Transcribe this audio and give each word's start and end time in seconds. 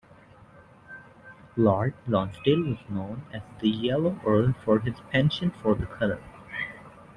Lord 1.55 1.93
Lonsdale 2.07 2.63
was 2.71 2.89
known 2.89 3.21
as 3.31 3.43
the 3.61 3.69
Yellow 3.69 4.19
Earl 4.25 4.53
for 4.65 4.79
his 4.79 4.95
penchant 5.11 5.53
for 5.61 5.75
the 5.75 5.85
colour. 5.85 6.19